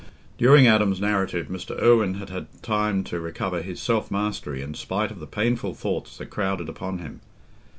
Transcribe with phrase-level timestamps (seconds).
[0.39, 1.79] During Adam's narrative, Mr.
[1.79, 6.17] Irwine had had time to recover his self mastery in spite of the painful thoughts
[6.17, 7.19] that crowded upon him.